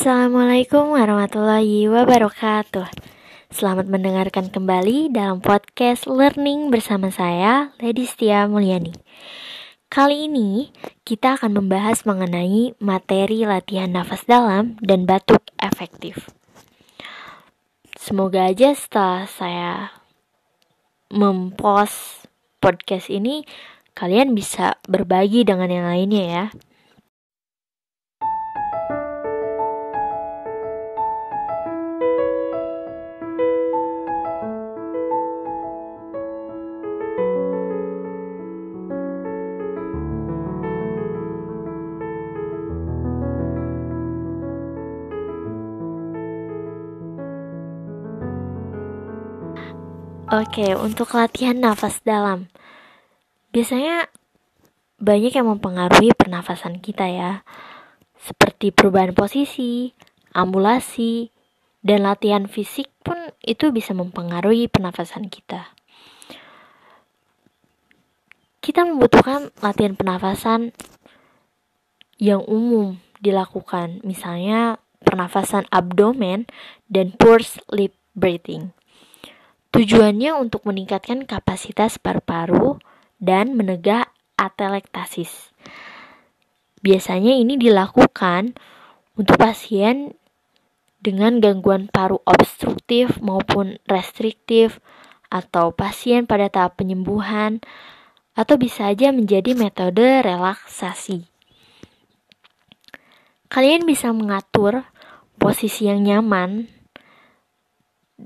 Assalamualaikum 0.00 0.96
warahmatullahi 0.96 1.84
wabarakatuh. 1.84 2.88
Selamat 3.52 3.84
mendengarkan 3.84 4.48
kembali 4.48 5.12
dalam 5.12 5.44
podcast 5.44 6.08
Learning 6.08 6.72
bersama 6.72 7.12
saya, 7.12 7.76
Lady 7.84 8.08
Setia 8.08 8.48
Mulyani. 8.48 8.96
Kali 9.92 10.24
ini 10.24 10.72
kita 11.04 11.36
akan 11.36 11.52
membahas 11.52 12.08
mengenai 12.08 12.72
materi 12.80 13.44
latihan 13.44 13.92
nafas 13.92 14.24
dalam 14.24 14.80
dan 14.80 15.04
batuk 15.04 15.44
efektif. 15.60 16.32
Semoga 17.92 18.48
aja 18.48 18.72
setelah 18.72 19.28
saya 19.28 20.00
mempost 21.12 22.24
podcast 22.56 23.12
ini, 23.12 23.44
kalian 23.92 24.32
bisa 24.32 24.80
berbagi 24.88 25.44
dengan 25.44 25.68
yang 25.68 25.84
lainnya 25.92 26.24
ya. 26.24 26.44
Oke, 50.30 50.78
untuk 50.78 51.18
latihan 51.18 51.58
nafas 51.58 52.06
dalam. 52.06 52.46
Biasanya 53.50 54.06
banyak 55.02 55.34
yang 55.34 55.50
mempengaruhi 55.50 56.14
pernafasan 56.14 56.78
kita 56.78 57.10
ya. 57.10 57.42
Seperti 58.14 58.70
perubahan 58.70 59.10
posisi, 59.10 59.90
ambulasi, 60.30 61.34
dan 61.82 62.06
latihan 62.06 62.46
fisik 62.46 62.94
pun 63.02 63.18
itu 63.42 63.74
bisa 63.74 63.90
mempengaruhi 63.90 64.70
pernafasan 64.70 65.26
kita. 65.26 65.74
Kita 68.62 68.86
membutuhkan 68.86 69.50
latihan 69.58 69.98
pernafasan 69.98 70.70
yang 72.22 72.46
umum 72.46 73.02
dilakukan, 73.18 73.98
misalnya 74.06 74.78
pernafasan 75.02 75.66
abdomen 75.74 76.46
dan 76.86 77.18
pulse 77.18 77.58
lip 77.74 77.98
breathing. 78.14 78.70
Tujuannya 79.70 80.34
untuk 80.34 80.66
meningkatkan 80.66 81.22
kapasitas 81.30 82.02
paru-paru 82.02 82.82
dan 83.22 83.54
menegak 83.54 84.10
atelektasis. 84.34 85.54
Biasanya 86.82 87.38
ini 87.38 87.54
dilakukan 87.54 88.58
untuk 89.14 89.38
pasien 89.38 90.18
dengan 90.98 91.38
gangguan 91.38 91.86
paru 91.86 92.18
obstruktif 92.26 93.22
maupun 93.22 93.78
restriktif 93.86 94.82
atau 95.30 95.70
pasien 95.70 96.26
pada 96.26 96.50
tahap 96.50 96.80
penyembuhan 96.82 97.62
atau 98.34 98.58
bisa 98.58 98.90
saja 98.90 99.14
menjadi 99.14 99.54
metode 99.54 100.24
relaksasi. 100.26 101.30
Kalian 103.50 103.86
bisa 103.86 104.10
mengatur 104.10 104.86
posisi 105.38 105.86
yang 105.86 106.02
nyaman 106.02 106.79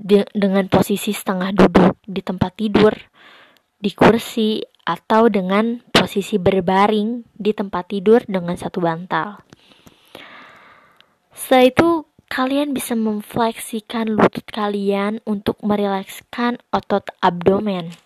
de 0.05 0.21
dengan 0.37 0.69
posisi 0.69 1.09
setengah 1.09 1.49
duduk 1.49 1.97
di 2.05 2.21
tempat 2.21 2.61
tidur, 2.61 2.93
di 3.81 3.89
kursi, 3.89 4.61
atau 4.85 5.33
dengan 5.33 5.81
posisi 5.89 6.37
berbaring 6.37 7.25
di 7.33 7.51
tempat 7.57 7.89
tidur 7.89 8.21
dengan 8.29 8.53
satu 8.53 8.85
bantal. 8.85 9.41
Setelah 11.33 11.65
itu, 11.65 11.89
kalian 12.29 12.77
bisa 12.77 12.93
memfleksikan 12.93 14.13
lutut 14.13 14.45
kalian 14.45 15.25
untuk 15.25 15.57
merilekskan 15.65 16.61
otot 16.69 17.09
abdomen. 17.19 17.97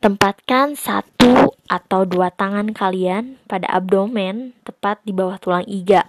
Tempatkan 0.00 0.80
satu 0.80 1.52
atau 1.68 2.08
dua 2.08 2.32
tangan 2.32 2.72
kalian 2.72 3.36
pada 3.44 3.68
abdomen 3.68 4.56
tepat 4.64 5.04
di 5.04 5.12
bawah 5.12 5.36
tulang 5.36 5.68
iga. 5.68 6.08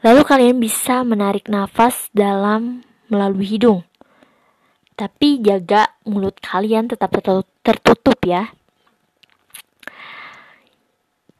Lalu 0.00 0.24
kalian 0.24 0.56
bisa 0.64 1.04
menarik 1.04 1.52
nafas 1.52 2.08
dalam 2.16 2.80
melalui 3.12 3.44
hidung. 3.44 3.84
Tapi 4.96 5.44
jaga 5.44 5.92
mulut 6.08 6.40
kalian 6.40 6.88
tetap 6.88 7.12
tertutup 7.60 8.16
ya. 8.24 8.48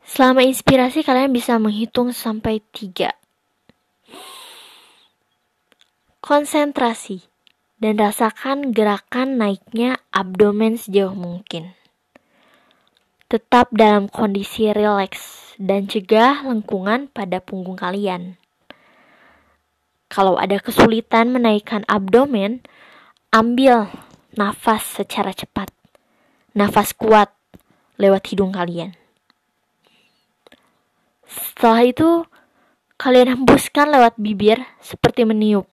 Selama 0.05 0.45
inspirasi 0.45 1.01
kalian 1.01 1.33
bisa 1.33 1.57
menghitung 1.57 2.13
sampai 2.13 2.61
tiga. 2.75 3.17
Konsentrasi 6.21 7.25
dan 7.81 7.97
rasakan 7.97 8.77
gerakan 8.77 9.41
naiknya 9.41 10.05
abdomen 10.13 10.77
sejauh 10.77 11.17
mungkin. 11.17 11.73
Tetap 13.31 13.73
dalam 13.73 14.13
kondisi 14.13 14.69
rileks 14.69 15.57
dan 15.57 15.89
cegah 15.89 16.45
lengkungan 16.45 17.09
pada 17.09 17.41
punggung 17.41 17.81
kalian. 17.81 18.40
Kalau 20.11 20.35
ada 20.35 20.59
kesulitan 20.59 21.31
menaikkan 21.31 21.87
abdomen, 21.87 22.67
ambil 23.31 23.87
nafas 24.35 24.83
secara 24.83 25.31
cepat. 25.31 25.71
Nafas 26.51 26.91
kuat 26.91 27.31
lewat 27.95 28.27
hidung 28.35 28.51
kalian. 28.51 28.99
Setelah 31.31 31.87
itu, 31.87 32.11
kalian 32.99 33.39
hembuskan 33.39 33.95
lewat 33.95 34.19
bibir 34.19 34.59
seperti 34.83 35.23
meniup 35.23 35.71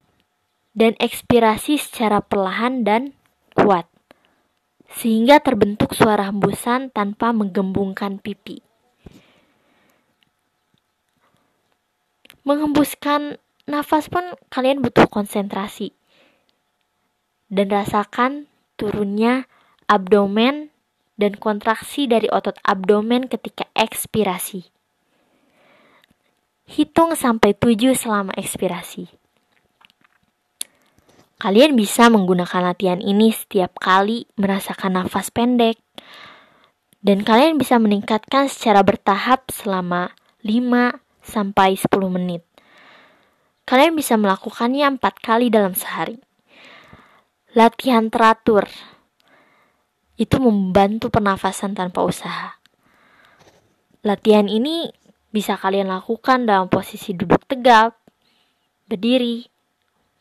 dan 0.78 0.94
ekspirasi 1.02 1.82
secara 1.82 2.22
perlahan 2.22 2.86
dan 2.86 3.18
kuat 3.58 3.90
sehingga 4.88 5.42
terbentuk 5.42 5.98
suara 5.98 6.30
hembusan 6.30 6.94
tanpa 6.94 7.34
menggembungkan 7.34 8.22
pipi. 8.22 8.62
Menghembuskan 12.48 13.42
nafas 13.68 14.08
pun 14.08 14.24
kalian 14.48 14.80
butuh 14.80 15.06
konsentrasi. 15.12 15.92
Dan 17.52 17.68
rasakan 17.72 18.48
turunnya 18.80 19.48
abdomen 19.92 20.72
dan 21.20 21.36
kontraksi 21.36 22.08
dari 22.08 22.32
otot 22.32 22.56
abdomen 22.64 23.28
ketika 23.28 23.68
ekspirasi. 23.76 24.68
Hitung 26.68 27.16
sampai 27.16 27.56
7 27.56 27.96
selama 27.96 28.36
ekspirasi. 28.36 29.08
Kalian 31.38 31.78
bisa 31.78 32.10
menggunakan 32.10 32.74
latihan 32.74 33.00
ini 33.00 33.30
setiap 33.30 33.78
kali 33.78 34.26
merasakan 34.36 35.00
nafas 35.00 35.30
pendek. 35.30 35.78
Dan 36.98 37.24
kalian 37.24 37.62
bisa 37.62 37.78
meningkatkan 37.78 38.50
secara 38.50 38.82
bertahap 38.84 39.48
selama 39.54 40.12
5 40.44 40.98
sampai 41.24 41.78
10 41.78 41.88
menit. 42.10 42.47
Kalian 43.68 44.00
bisa 44.00 44.16
melakukannya 44.16 44.96
empat 44.96 45.20
kali 45.20 45.52
dalam 45.52 45.76
sehari. 45.76 46.16
Latihan 47.52 48.08
teratur 48.08 48.64
itu 50.16 50.40
membantu 50.40 51.12
pernafasan 51.12 51.76
tanpa 51.76 52.08
usaha. 52.08 52.56
Latihan 54.08 54.48
ini 54.48 54.88
bisa 55.36 55.60
kalian 55.60 55.92
lakukan 55.92 56.48
dalam 56.48 56.72
posisi 56.72 57.12
duduk 57.12 57.44
tegap, 57.44 58.00
berdiri, 58.88 59.44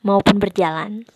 maupun 0.03 0.43
berjalan. 0.43 1.07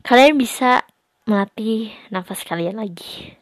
Kalian 0.00 0.40
bisa 0.40 0.80
melatih 1.28 1.92
nafas 2.08 2.40
kalian 2.40 2.80
lagi. 2.80 3.36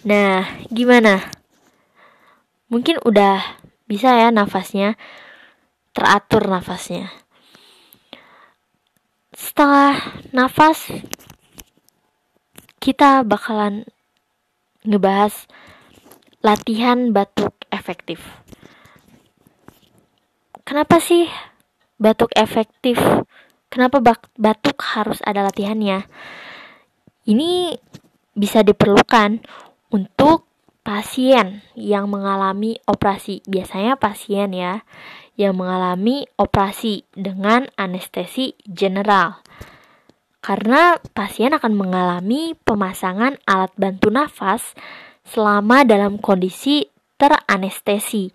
Nah, 0.00 0.48
gimana? 0.72 1.20
Mungkin 2.72 3.04
udah 3.04 3.60
bisa 3.84 4.16
ya 4.16 4.32
nafasnya 4.32 4.96
teratur 5.92 6.48
nafasnya. 6.48 7.12
Setelah 9.36 10.00
nafas 10.32 10.88
kita 12.80 13.28
bakalan 13.28 13.84
ngebahas 14.88 15.44
latihan 16.40 17.12
batuk 17.12 17.52
efektif. 17.68 18.24
Kenapa 20.64 20.96
sih 20.96 21.28
batuk 22.00 22.32
efektif? 22.32 22.96
Kenapa 23.68 24.00
batuk 24.40 24.80
harus 24.96 25.20
ada 25.28 25.44
latihannya? 25.44 26.08
Ini 27.28 27.76
bisa 28.32 28.64
diperlukan 28.64 29.44
untuk 29.90 30.46
pasien 30.80 31.62
yang 31.76 32.08
mengalami 32.08 32.78
operasi. 32.88 33.44
Biasanya 33.46 34.00
pasien 34.00 34.50
ya 34.56 34.82
yang 35.36 35.56
mengalami 35.56 36.26
operasi 36.36 37.04
dengan 37.12 37.68
anestesi 37.76 38.56
general. 38.66 39.40
Karena 40.40 40.96
pasien 41.12 41.52
akan 41.52 41.76
mengalami 41.76 42.56
pemasangan 42.64 43.36
alat 43.44 43.72
bantu 43.76 44.08
nafas 44.08 44.72
selama 45.24 45.84
dalam 45.84 46.16
kondisi 46.16 46.88
teranestesi. 47.20 48.32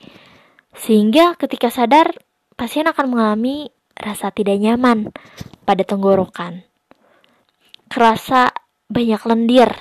Sehingga 0.78 1.34
ketika 1.34 1.74
sadar, 1.74 2.14
pasien 2.54 2.86
akan 2.86 3.10
mengalami 3.10 3.74
rasa 3.98 4.30
tidak 4.30 4.62
nyaman 4.62 5.10
pada 5.66 5.82
tenggorokan. 5.82 6.68
Kerasa 7.90 8.54
banyak 8.86 9.22
lendir. 9.26 9.72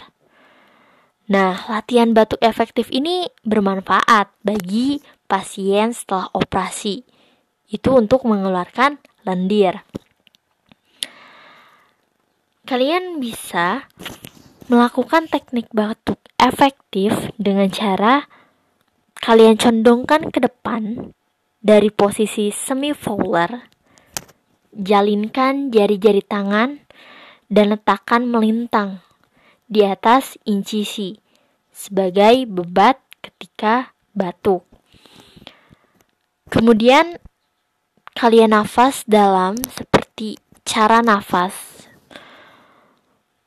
Nah, 1.24 1.56
latihan 1.72 2.12
batuk 2.12 2.36
efektif 2.44 2.92
ini 2.92 3.24
bermanfaat 3.48 4.28
bagi 4.44 5.00
pasien 5.24 5.96
setelah 5.96 6.28
operasi. 6.36 7.00
Itu 7.64 7.96
untuk 7.96 8.28
mengeluarkan 8.28 9.00
lendir. 9.24 9.80
Kalian 12.68 13.24
bisa 13.24 13.88
melakukan 14.68 15.28
teknik 15.28 15.68
batuk 15.72 16.20
efektif 16.40 17.32
dengan 17.40 17.68
cara 17.72 18.24
kalian 19.20 19.56
condongkan 19.56 20.28
ke 20.28 20.40
depan 20.44 21.12
dari 21.64 21.88
posisi 21.88 22.52
semi 22.52 22.92
fowler, 22.92 23.68
jalinkan 24.76 25.72
jari-jari 25.72 26.20
tangan 26.20 26.84
dan 27.48 27.72
letakkan 27.72 28.28
melintang 28.28 29.03
di 29.74 29.82
atas 29.82 30.38
incisi 30.46 31.18
sebagai 31.74 32.46
bebat 32.46 33.02
ketika 33.18 33.90
batuk. 34.14 34.62
Kemudian 36.46 37.18
kalian 38.14 38.54
nafas 38.54 39.02
dalam 39.10 39.58
seperti 39.66 40.38
cara 40.62 41.02
nafas 41.02 41.90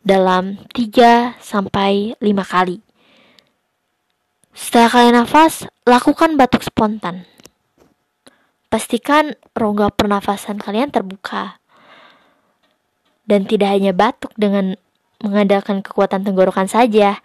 dalam 0.04 0.60
3 0.76 1.40
sampai 1.40 2.20
5 2.20 2.44
kali. 2.44 2.84
Setelah 4.52 4.90
kalian 4.92 5.16
nafas, 5.24 5.70
lakukan 5.88 6.36
batuk 6.36 6.66
spontan. 6.68 7.24
Pastikan 8.68 9.40
rongga 9.56 9.94
pernafasan 9.96 10.60
kalian 10.60 10.92
terbuka. 10.92 11.64
Dan 13.28 13.44
tidak 13.44 13.76
hanya 13.76 13.92
batuk 13.92 14.32
dengan 14.40 14.80
mengandalkan 15.22 15.82
kekuatan 15.82 16.24
tenggorokan 16.26 16.70
saja. 16.70 17.22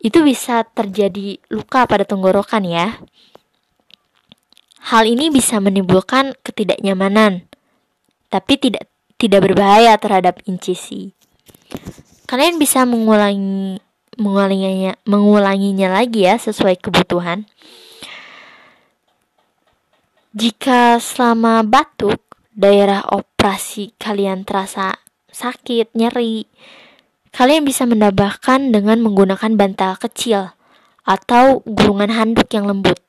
Itu 0.00 0.24
bisa 0.24 0.64
terjadi 0.64 1.36
luka 1.52 1.84
pada 1.84 2.08
tenggorokan 2.08 2.64
ya. 2.64 3.00
Hal 4.80 5.04
ini 5.04 5.28
bisa 5.28 5.60
menimbulkan 5.60 6.32
ketidaknyamanan, 6.40 7.44
tapi 8.32 8.56
tidak 8.56 8.88
tidak 9.20 9.44
berbahaya 9.44 9.92
terhadap 10.00 10.40
incisi. 10.48 11.12
Kalian 12.24 12.56
bisa 12.56 12.88
mengulangi 12.88 13.76
mengulanginya 14.16 14.96
mengulanginya 15.04 16.00
lagi 16.00 16.24
ya 16.24 16.40
sesuai 16.40 16.80
kebutuhan. 16.80 17.44
Jika 20.32 20.96
selama 20.96 21.60
batuk 21.66 22.22
daerah 22.54 23.04
operasi 23.04 23.92
kalian 24.00 24.48
terasa 24.48 25.09
sakit, 25.30 25.94
nyeri, 25.94 26.46
kalian 27.30 27.62
bisa 27.62 27.86
menambahkan 27.86 28.74
dengan 28.74 29.02
menggunakan 29.02 29.54
bantal 29.54 29.98
kecil 29.98 30.54
atau 31.06 31.64
gulungan 31.64 32.12
handuk 32.12 32.50
yang 32.52 32.68
lembut 32.68 33.00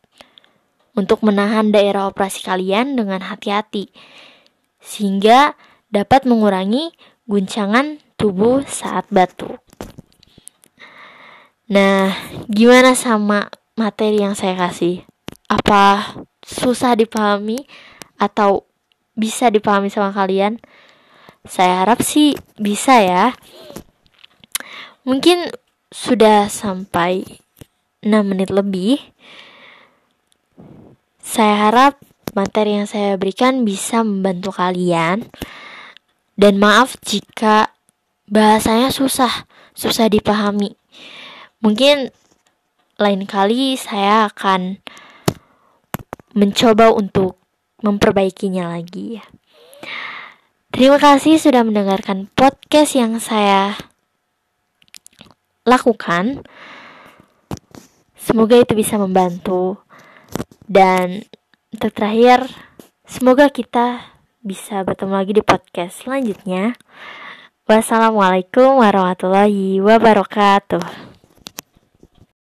untuk 0.96 1.24
menahan 1.24 1.72
daerah 1.72 2.10
operasi 2.10 2.44
kalian 2.46 2.98
dengan 3.00 3.24
hati-hati 3.25 3.92
sehingga 4.82 5.54
dapat 5.94 6.25
mengurangi 6.25 6.92
guncangan 7.30 8.01
tubuh 8.18 8.66
saat 8.66 9.06
batuk. 9.13 9.62
Nah, 11.72 12.12
gimana 12.51 12.98
sama 12.98 13.48
materi 13.80 14.20
yang 14.20 14.36
saya 14.36 14.60
kasih? 14.60 15.08
Apa 15.48 16.20
susah 16.44 17.00
dipahami 17.00 17.63
atau 18.20 18.68
bisa 19.16 19.48
dipahami 19.48 19.88
sama 19.88 20.12
kalian? 20.12 20.60
Saya 21.42 21.82
harap 21.86 22.06
sih 22.06 22.38
bisa 22.62 23.02
ya. 23.02 23.34
Mungkin 25.02 25.50
sudah 25.90 26.46
sampai 26.48 27.26
6 28.06 28.10
menit 28.22 28.54
lebih. 28.54 29.02
Saya 31.22 31.70
harap 31.70 31.94
materi 32.38 32.78
yang 32.78 32.86
saya 32.86 33.18
berikan 33.18 33.66
bisa 33.66 34.06
membantu 34.06 34.54
kalian. 34.54 35.30
Dan 36.38 36.58
maaf 36.58 36.98
jika 37.02 37.74
bahasanya 38.30 38.90
susah, 38.90 39.46
susah 39.74 40.08
dipahami. 40.10 40.74
Mungkin 41.62 42.10
lain 42.98 43.26
kali 43.26 43.78
saya 43.78 44.30
akan 44.30 44.82
mencoba 46.38 46.94
untuk 46.94 47.38
memperbaikinya 47.82 48.72
lagi. 48.78 49.20
Terima 50.72 50.96
kasih 51.04 51.36
sudah 51.36 51.68
mendengarkan 51.68 52.32
podcast 52.32 52.96
yang 52.96 53.20
saya 53.20 53.75
lakukan. 55.68 56.48
Semoga 58.16 58.56
itu 58.56 58.72
bisa 58.72 58.96
membantu. 58.96 59.84
Dan 60.72 61.28
untuk 61.75 61.92
terakhir, 61.92 62.48
semoga 63.04 63.51
kita 63.51 64.16
bisa 64.40 64.80
bertemu 64.88 65.12
lagi 65.12 65.34
di 65.36 65.44
podcast 65.44 66.08
selanjutnya. 66.08 66.80
Wassalamualaikum 67.68 68.80
warahmatullahi 68.80 69.84
wabarakatuh. 69.84 71.11